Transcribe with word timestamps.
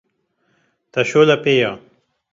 Te 0.91 1.01
şole 1.09 1.35
pê 1.43 1.53
ye 1.59 1.71